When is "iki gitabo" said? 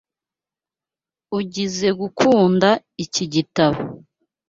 3.03-3.79